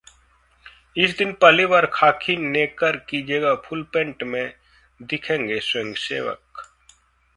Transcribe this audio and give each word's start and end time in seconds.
इस 0.97 1.15
दिन 1.17 1.33
पहली 1.33 1.65
बार 1.65 1.85
खाकी 1.93 2.35
नेकर 2.37 2.97
की 3.09 3.21
जगह 3.23 3.55
फुल 3.65 3.83
पैंट 3.93 4.23
में 4.23 4.53
दिखेंगे 4.99 5.59
स्वयंसेवक 5.59 6.67